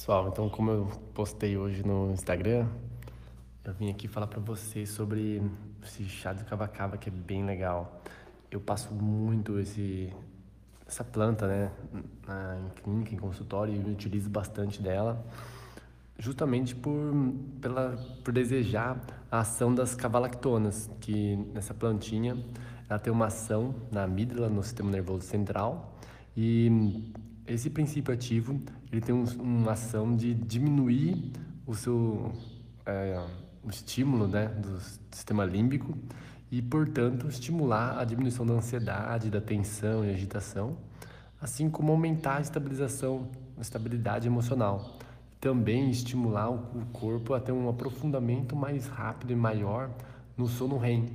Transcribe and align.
Pessoal, 0.00 0.28
então 0.28 0.48
como 0.48 0.70
eu 0.70 0.86
postei 1.12 1.58
hoje 1.58 1.86
no 1.86 2.10
Instagram, 2.10 2.66
eu 3.62 3.74
vim 3.74 3.90
aqui 3.90 4.08
falar 4.08 4.28
para 4.28 4.40
vocês 4.40 4.88
sobre 4.88 5.42
esse 5.82 6.04
chá 6.06 6.32
de 6.32 6.42
cava-cava 6.44 6.96
que 6.96 7.10
é 7.10 7.12
bem 7.12 7.44
legal. 7.44 8.00
Eu 8.50 8.62
passo 8.62 8.94
muito 8.94 9.60
esse 9.60 10.10
essa 10.86 11.04
planta, 11.04 11.46
né, 11.46 11.70
na, 12.26 12.58
em 12.58 12.82
clínica, 12.82 13.14
em 13.14 13.18
consultório, 13.18 13.74
e 13.74 13.92
utilizo 13.92 14.30
bastante 14.30 14.80
dela, 14.80 15.22
justamente 16.18 16.74
por 16.74 17.12
pela 17.60 17.94
por 18.24 18.32
desejar 18.32 18.98
a 19.30 19.40
ação 19.40 19.74
das 19.74 19.94
cavalactonas, 19.94 20.90
que 20.98 21.36
nessa 21.52 21.74
plantinha 21.74 22.42
ela 22.88 22.98
tem 22.98 23.12
uma 23.12 23.26
ação 23.26 23.74
na 23.92 24.04
amígdala, 24.04 24.48
no 24.48 24.62
sistema 24.62 24.90
nervoso 24.90 25.26
central, 25.26 25.94
e 26.34 27.12
esse 27.54 27.68
princípio 27.70 28.12
ativo 28.12 28.60
ele 28.92 29.00
tem 29.00 29.14
um, 29.14 29.24
uma 29.40 29.72
ação 29.72 30.14
de 30.16 30.34
diminuir 30.34 31.32
o 31.66 31.74
seu 31.74 32.32
é, 32.86 33.24
o 33.62 33.68
estímulo 33.68 34.26
né, 34.26 34.48
do 34.48 34.80
sistema 35.10 35.44
límbico 35.44 35.96
e, 36.50 36.60
portanto, 36.62 37.28
estimular 37.28 37.98
a 37.98 38.04
diminuição 38.04 38.44
da 38.44 38.54
ansiedade, 38.54 39.30
da 39.30 39.40
tensão 39.40 40.04
e 40.04 40.10
agitação, 40.10 40.76
assim 41.40 41.70
como 41.70 41.92
aumentar 41.92 42.38
a 42.38 42.40
estabilização, 42.40 43.28
a 43.56 43.60
estabilidade 43.60 44.26
emocional. 44.26 44.98
Também 45.40 45.90
estimular 45.90 46.50
o 46.50 46.86
corpo 46.92 47.34
a 47.34 47.40
ter 47.40 47.52
um 47.52 47.68
aprofundamento 47.68 48.56
mais 48.56 48.86
rápido 48.86 49.32
e 49.32 49.36
maior 49.36 49.90
no 50.36 50.46
sono 50.46 50.76
REM. 50.76 51.06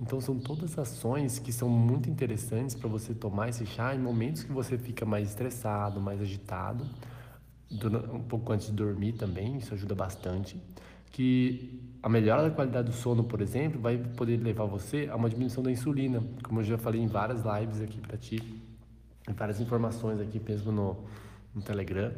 Então 0.00 0.20
são 0.20 0.38
todas 0.38 0.78
ações 0.78 1.38
que 1.38 1.52
são 1.52 1.68
muito 1.68 2.08
interessantes 2.08 2.74
para 2.74 2.88
você 2.88 3.12
tomar 3.12 3.50
esse 3.50 3.66
chá 3.66 3.94
em 3.94 3.98
momentos 3.98 4.42
que 4.42 4.50
você 4.50 4.78
fica 4.78 5.04
mais 5.04 5.28
estressado, 5.28 6.00
mais 6.00 6.20
agitado, 6.20 6.86
um 8.12 8.22
pouco 8.22 8.52
antes 8.52 8.68
de 8.68 8.72
dormir 8.72 9.12
também, 9.12 9.58
isso 9.58 9.74
ajuda 9.74 9.94
bastante. 9.94 10.60
Que 11.12 11.80
a 12.02 12.08
melhora 12.08 12.42
da 12.42 12.50
qualidade 12.50 12.88
do 12.88 12.94
sono, 12.94 13.24
por 13.24 13.40
exemplo, 13.40 13.80
vai 13.80 13.98
poder 13.98 14.38
levar 14.38 14.64
você 14.64 15.08
a 15.10 15.16
uma 15.16 15.28
diminuição 15.28 15.62
da 15.62 15.70
insulina, 15.70 16.22
como 16.42 16.60
eu 16.60 16.64
já 16.64 16.78
falei 16.78 17.00
em 17.00 17.06
várias 17.06 17.42
lives 17.44 17.82
aqui 17.82 18.00
para 18.00 18.16
ti, 18.16 18.62
em 19.28 19.32
várias 19.32 19.60
informações 19.60 20.18
aqui 20.20 20.40
mesmo 20.40 20.72
no, 20.72 21.04
no 21.54 21.60
Telegram. 21.60 22.12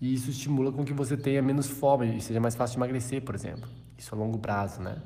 E 0.00 0.14
isso 0.14 0.30
estimula 0.30 0.70
com 0.70 0.84
que 0.84 0.92
você 0.92 1.16
tenha 1.16 1.42
menos 1.42 1.66
fome 1.66 2.16
e 2.16 2.20
seja 2.20 2.38
mais 2.38 2.54
fácil 2.54 2.78
emagrecer, 2.78 3.22
por 3.22 3.34
exemplo. 3.34 3.68
Isso 3.96 4.14
a 4.14 4.18
longo 4.18 4.38
prazo, 4.38 4.80
né? 4.80 5.02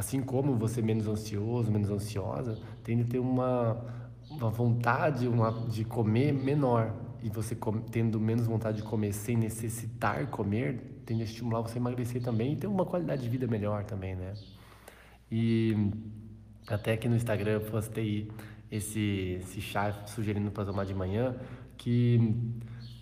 Assim 0.00 0.22
como 0.22 0.56
você 0.56 0.80
menos 0.80 1.06
ansioso, 1.06 1.70
menos 1.70 1.90
ansiosa, 1.90 2.58
tende 2.82 3.02
a 3.02 3.04
ter 3.04 3.18
uma, 3.18 3.84
uma 4.30 4.48
vontade 4.48 5.28
uma, 5.28 5.50
de 5.68 5.84
comer 5.84 6.32
menor. 6.32 6.94
E 7.22 7.28
você 7.28 7.54
tendo 7.92 8.18
menos 8.18 8.46
vontade 8.46 8.78
de 8.78 8.82
comer 8.82 9.12
sem 9.12 9.36
necessitar 9.36 10.26
comer, 10.28 11.02
tende 11.04 11.20
a 11.20 11.24
estimular 11.26 11.60
você 11.60 11.76
a 11.76 11.82
emagrecer 11.82 12.22
também 12.22 12.54
e 12.54 12.56
ter 12.56 12.66
uma 12.66 12.86
qualidade 12.86 13.22
de 13.22 13.28
vida 13.28 13.46
melhor 13.46 13.84
também, 13.84 14.16
né? 14.16 14.32
E 15.30 15.90
até 16.66 16.94
aqui 16.94 17.06
no 17.06 17.16
Instagram 17.16 17.50
eu 17.50 17.60
postei 17.60 18.32
esse, 18.72 19.38
esse 19.42 19.60
chá 19.60 19.92
sugerindo 20.06 20.50
para 20.50 20.64
tomar 20.64 20.86
de 20.86 20.94
manhã, 20.94 21.36
que 21.76 22.34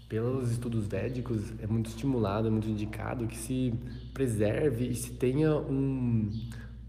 pelos 0.08 0.50
estudos 0.50 0.88
védicos 0.88 1.52
é 1.60 1.66
muito 1.68 1.90
estimulado, 1.90 2.48
é 2.48 2.50
muito 2.50 2.68
indicado 2.68 3.28
que 3.28 3.36
se 3.36 3.72
preserve 4.12 4.88
e 4.88 4.96
se 4.96 5.12
tenha 5.12 5.54
um, 5.56 6.28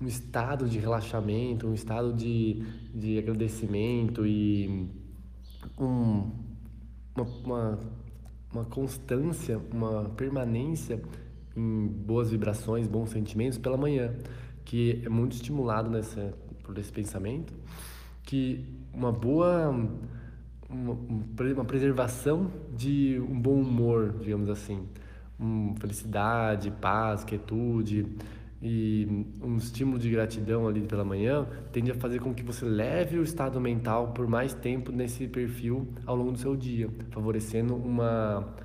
um 0.01 0.07
estado 0.07 0.67
de 0.67 0.79
relaxamento, 0.79 1.67
um 1.67 1.73
estado 1.73 2.13
de, 2.13 2.63
de 2.93 3.17
agradecimento 3.17 4.25
e 4.25 4.89
um, 5.77 6.31
uma, 7.15 7.25
uma, 7.43 7.79
uma 8.53 8.65
constância, 8.65 9.59
uma 9.71 10.05
permanência 10.09 11.01
em 11.55 11.87
boas 11.87 12.29
vibrações, 12.29 12.87
bons 12.87 13.09
sentimentos 13.09 13.57
pela 13.57 13.75
manhã, 13.75 14.13
que 14.63 15.01
é 15.05 15.09
muito 15.09 15.33
estimulado 15.33 15.89
nessa, 15.89 16.33
por 16.63 16.77
esse 16.77 16.91
pensamento, 16.91 17.53
que 18.23 18.65
uma 18.93 19.11
boa 19.11 19.73
uma, 20.69 20.93
uma 20.93 21.65
preservação 21.65 22.51
de 22.75 23.19
um 23.19 23.39
bom 23.39 23.59
humor, 23.59 24.15
digamos 24.21 24.49
assim, 24.49 24.87
um, 25.39 25.75
felicidade, 25.77 26.69
paz, 26.79 27.23
quietude, 27.23 28.05
e 28.61 29.25
um 29.41 29.55
estímulo 29.55 29.97
de 29.97 30.09
gratidão 30.09 30.67
ali 30.67 30.81
pela 30.81 31.05
manhã 31.05 31.47
tende 31.71 31.91
a 31.91 31.95
fazer 31.95 32.19
com 32.19 32.33
que 32.33 32.43
você 32.43 32.65
leve 32.65 33.17
o 33.17 33.23
estado 33.23 33.59
mental 33.59 34.09
por 34.09 34.27
mais 34.27 34.53
tempo 34.53 34.91
nesse 34.91 35.27
perfil 35.27 35.87
ao 36.05 36.15
longo 36.15 36.33
do 36.33 36.37
seu 36.37 36.55
dia, 36.55 36.89
favorecendo 37.11 37.75
uma 37.75 38.55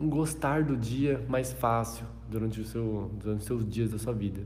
um 0.00 0.08
gostar 0.08 0.64
do 0.64 0.76
dia 0.76 1.24
mais 1.28 1.52
fácil 1.52 2.04
durante 2.28 2.60
o 2.60 2.64
seu 2.64 3.10
durante 3.20 3.40
os 3.40 3.46
seus 3.46 3.68
dias 3.68 3.90
da 3.90 3.98
sua 3.98 4.12
vida. 4.12 4.42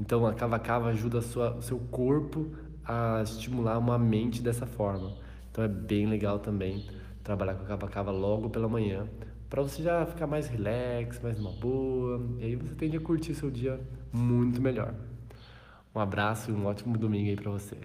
Então 0.00 0.26
a 0.26 0.32
cava 0.32 0.58
cava 0.58 0.88
ajuda 0.88 1.18
o 1.18 1.62
seu 1.62 1.78
corpo 1.90 2.50
a 2.84 3.20
estimular 3.22 3.78
uma 3.78 3.98
mente 3.98 4.40
dessa 4.40 4.66
forma. 4.66 5.12
Então 5.50 5.62
é 5.62 5.68
bem 5.68 6.06
legal 6.06 6.38
também 6.38 6.86
trabalhar 7.22 7.54
com 7.54 7.64
a 7.64 7.66
cava 7.66 7.88
cava 7.88 8.10
logo 8.10 8.48
pela 8.48 8.68
manhã 8.68 9.06
para 9.48 9.62
você 9.62 9.82
já 9.82 10.04
ficar 10.06 10.26
mais 10.26 10.46
relax, 10.46 11.20
mais 11.20 11.38
uma 11.38 11.52
boa, 11.52 12.22
e 12.38 12.44
aí 12.44 12.56
você 12.56 12.74
tende 12.74 12.96
a 12.96 13.00
curtir 13.00 13.34
seu 13.34 13.50
dia 13.50 13.80
muito 14.12 14.60
melhor. 14.60 14.94
Um 15.94 16.00
abraço 16.00 16.50
e 16.50 16.54
um 16.54 16.66
ótimo 16.66 16.96
domingo 16.98 17.30
aí 17.30 17.36
para 17.36 17.50
você. 17.50 17.76